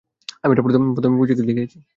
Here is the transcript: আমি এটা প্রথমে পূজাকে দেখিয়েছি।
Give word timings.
আমি 0.43 0.51
এটা 0.53 0.63
প্রথমে 0.65 0.87
পূজাকে 1.19 1.33
দেখিয়েছি। 1.41 1.77